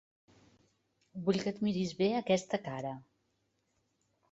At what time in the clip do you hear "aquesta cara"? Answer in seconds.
2.23-2.95